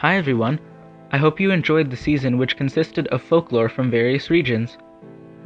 [0.00, 0.58] Hi everyone.
[1.12, 4.78] I hope you enjoyed the season which consisted of folklore from various regions.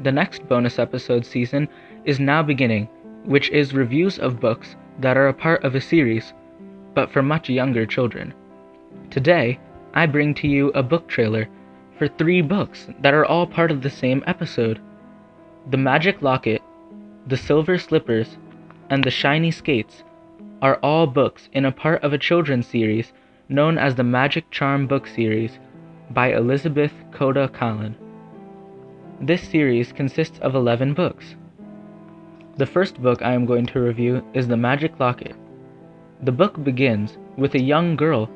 [0.04, 1.69] The next bonus episode season
[2.04, 2.88] is now beginning,
[3.25, 6.35] which is reviews of books that are a part of a series,
[6.95, 8.32] but for much younger children.
[9.11, 9.59] Today,
[9.93, 11.48] I bring to you a book trailer
[11.98, 14.79] for three books that are all part of the same episode
[15.68, 16.62] The Magic Locket,
[17.27, 18.39] The Silver Slippers,
[18.89, 20.05] and The Shiny Skates
[20.62, 23.12] are all books in a part of a children's series
[23.48, 25.58] known as the Magic Charm book series
[26.11, 27.94] by Elizabeth Koda-Callan.
[29.21, 31.36] This series consists of 11 books.
[32.56, 35.36] The first book I am going to review is The Magic Locket.
[36.22, 38.30] The book begins with a young girl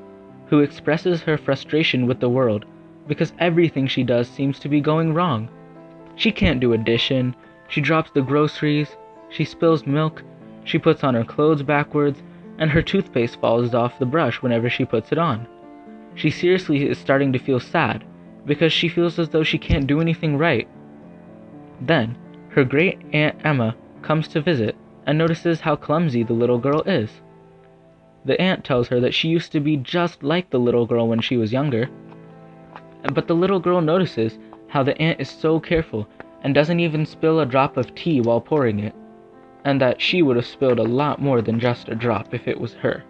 [0.49, 2.67] who expresses her frustration with the world
[3.07, 5.49] because everything she does seems to be going wrong.
[6.17, 7.35] She can't do addition,
[7.69, 8.95] she drops the groceries,
[9.31, 10.23] she spills milk,
[10.65, 12.23] she puts on her clothes backwards,
[12.59, 15.47] and her toothpaste falls off the brush whenever she puts it on.
[16.15, 18.05] She seriously is starting to feel sad
[18.45, 20.69] because she feels as though she can't do anything right.
[21.81, 22.17] Then,
[22.51, 24.75] her great aunt Emma comes to visit
[25.07, 27.23] and notices how clumsy the little girl is.
[28.25, 31.21] The aunt tells her that she used to be just like the little girl when
[31.21, 31.89] she was younger.
[33.15, 36.09] But the little girl notices how the aunt is so careful
[36.43, 38.95] and doesn't even spill a drop of tea while pouring it
[39.69, 42.59] and that she would have spilled a lot more than just a drop if it
[42.59, 43.05] was her.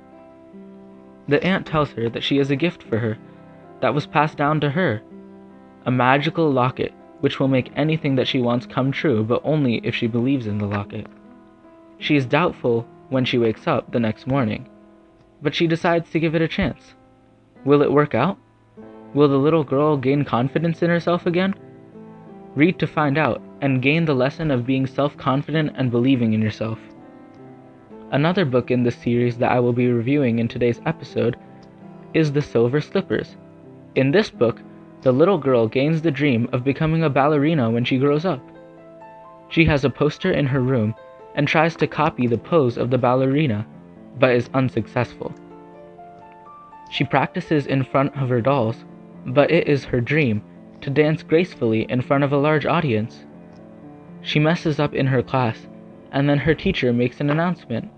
[1.28, 3.16] The aunt tells her that she has a gift for her
[3.80, 5.00] that was passed down to her
[5.86, 9.94] a magical locket which will make anything that she wants come true, but only if
[9.94, 11.06] she believes in the locket.
[11.98, 14.68] She is doubtful when she wakes up the next morning,
[15.40, 16.94] but she decides to give it a chance.
[17.64, 18.36] Will it work out?
[19.14, 21.54] Will the little girl gain confidence in herself again?
[22.56, 26.42] Read to find out and gain the lesson of being self confident and believing in
[26.42, 26.78] yourself.
[28.10, 31.36] Another book in this series that I will be reviewing in today's episode
[32.14, 33.36] is The Silver Slippers.
[33.94, 34.60] In this book,
[35.02, 38.40] the little girl gains the dream of becoming a ballerina when she grows up.
[39.48, 40.94] She has a poster in her room
[41.34, 43.66] and tries to copy the pose of the ballerina,
[44.18, 45.32] but is unsuccessful.
[46.90, 48.84] She practices in front of her dolls,
[49.26, 50.42] but it is her dream
[50.80, 53.24] to dance gracefully in front of a large audience.
[54.22, 55.66] She messes up in her class,
[56.12, 57.90] and then her teacher makes an announcement.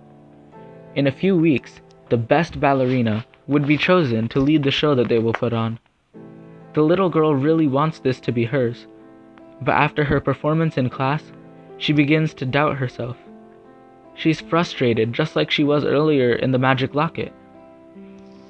[0.95, 5.09] In a few weeks, the best ballerina would be chosen to lead the show that
[5.09, 5.79] they will put on.
[6.75, 8.87] The little girl really wants this to be hers,
[9.61, 11.33] but after her performance in class,
[11.79, 13.17] she begins to doubt herself.
[14.15, 17.33] She's frustrated just like she was earlier in the magic locket.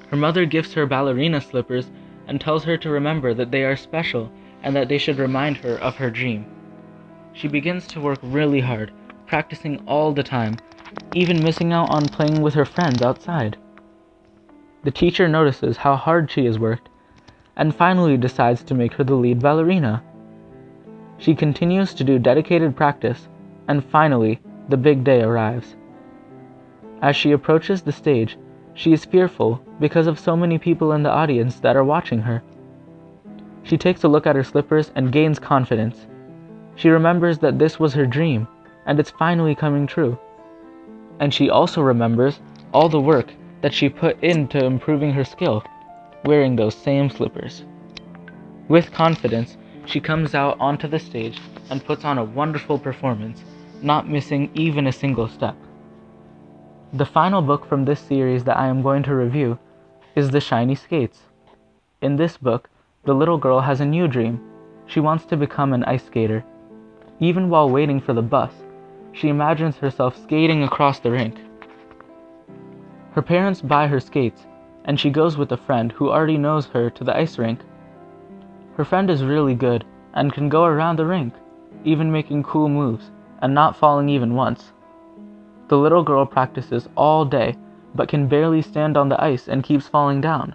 [0.09, 1.91] Her mother gives her ballerina slippers
[2.27, 4.31] and tells her to remember that they are special
[4.63, 6.45] and that they should remind her of her dream.
[7.33, 8.93] She begins to work really hard,
[9.27, 10.57] practicing all the time,
[11.15, 13.57] even missing out on playing with her friends outside.
[14.83, 16.89] The teacher notices how hard she has worked
[17.57, 20.03] and finally decides to make her the lead ballerina.
[21.19, 23.29] She continues to do dedicated practice,
[23.69, 25.77] and finally, the big day arrives.
[27.03, 28.39] As she approaches the stage,
[28.75, 32.43] she is fearful because of so many people in the audience that are watching her.
[33.63, 36.07] She takes a look at her slippers and gains confidence.
[36.81, 38.49] She remembers that this was her dream,
[38.87, 40.19] and it's finally coming true.
[41.19, 42.41] And she also remembers
[42.73, 45.63] all the work that she put into improving her skill,
[46.25, 47.67] wearing those same slippers.
[48.69, 53.45] With confidence, she comes out onto the stage and puts on a wonderful performance,
[53.83, 55.57] not missing even a single step.
[56.95, 59.59] The final book from this series that I am going to review
[60.17, 61.25] is The Shiny Skates.
[62.01, 62.71] In this book,
[63.05, 64.41] the little girl has a new dream.
[64.87, 66.43] She wants to become an ice skater.
[67.21, 68.53] Even while waiting for the bus,
[69.13, 71.37] she imagines herself skating across the rink.
[73.13, 74.47] Her parents buy her skates,
[74.87, 77.61] and she goes with a friend who already knows her to the ice rink.
[78.77, 81.35] Her friend is really good and can go around the rink,
[81.85, 83.11] even making cool moves
[83.43, 84.73] and not falling even once.
[85.69, 87.57] The little girl practices all day,
[87.95, 90.55] but can barely stand on the ice and keeps falling down.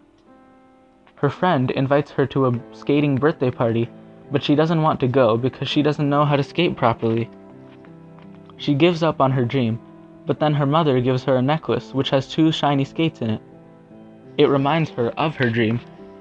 [1.15, 3.89] Her friend invites her to a skating birthday party,
[4.31, 7.29] but she doesn't want to go because she doesn't know how to skate properly.
[8.57, 9.79] She gives up on her dream,
[10.25, 13.41] but then her mother gives her a necklace which has two shiny skates in it.
[14.37, 15.79] It reminds her of her dream,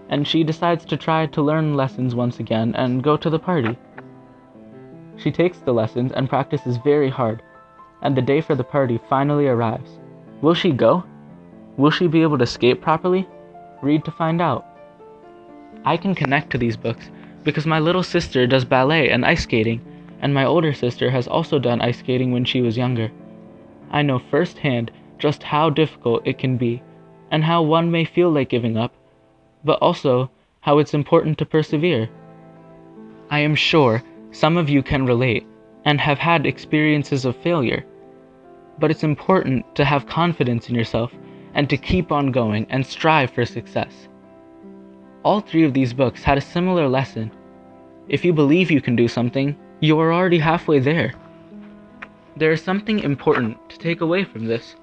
[0.09, 3.79] and she decides to try to learn lessons once again and go to the party.
[5.17, 7.43] She takes the lessons and practices very hard,
[8.03, 9.99] and the day for the party finally arrives.
[10.43, 11.05] Will she go?
[11.77, 13.27] Will she be able to skate properly?
[13.83, 14.67] Read to find out.
[15.85, 17.11] I can connect to these books
[17.45, 19.81] because my little sister does ballet and ice skating,
[20.21, 23.13] and my older sister has also done ice skating when she was younger.
[23.91, 26.83] I know firsthand just how difficult it can be,
[27.31, 28.95] and how one may feel like giving up,
[29.65, 30.31] but also
[30.61, 32.09] how it's important to persevere.
[33.31, 34.03] I am sure
[34.33, 35.47] some of you can relate
[35.85, 37.85] and have had experiences of failure,
[38.79, 41.13] but it's important to have confidence in yourself
[41.55, 44.09] and to keep on going and strive for success.
[45.25, 47.31] All three of these books had a similar lesson.
[48.09, 51.15] If you believe you can do something, you are already halfway there.
[52.37, 54.77] There is something important to take away from this.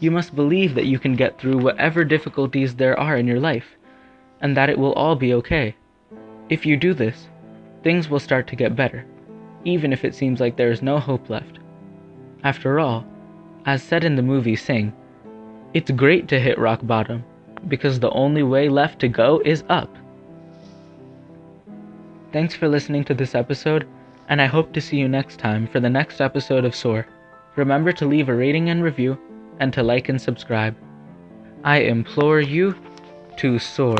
[0.00, 3.76] You must believe that you can get through whatever difficulties there are in your life,
[4.40, 5.76] and that it will all be okay.
[6.48, 7.28] If you do this,
[7.84, 9.06] things will start to get better,
[9.64, 11.60] even if it seems like there is no hope left.
[12.42, 13.06] After all,
[13.64, 14.92] as said in the movie Sing,
[15.72, 17.22] it's great to hit rock bottom
[17.68, 19.94] because the only way left to go is up.
[22.32, 23.86] Thanks for listening to this episode,
[24.28, 27.06] and I hope to see you next time for the next episode of SOAR.
[27.56, 29.18] Remember to leave a rating and review,
[29.60, 30.74] and to like and subscribe.
[31.64, 32.74] I implore you
[33.36, 33.98] to soar.